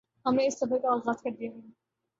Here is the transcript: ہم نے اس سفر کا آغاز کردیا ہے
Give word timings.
ہم 0.25 0.35
نے 0.35 0.45
اس 0.47 0.59
سفر 0.59 0.77
کا 0.77 0.93
آغاز 0.93 1.21
کردیا 1.21 1.51
ہے 1.51 1.59